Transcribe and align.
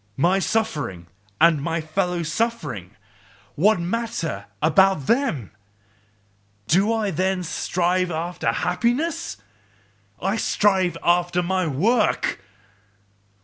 My 0.17 0.39
suffering 0.39 1.05
and 1.39 1.61
my 1.61 1.79
fellow 1.79 2.23
suffering 2.23 2.95
what 3.53 3.79
matter 3.79 4.45
about 4.59 5.05
them! 5.05 5.51
Do 6.67 6.91
I 6.91 7.11
then 7.11 7.43
strive 7.43 8.09
after 8.09 8.51
HAPPINESS? 8.51 9.37
I 10.19 10.37
strive 10.37 10.97
after 11.03 11.43
my 11.43 11.67
WORK! 11.67 12.39